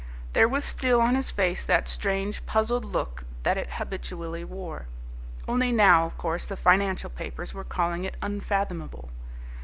[0.33, 4.87] There was still on his face that strange, puzzled look that it habitually wore,
[5.47, 9.11] only now, of course, the financial papers were calling it "unfathomable."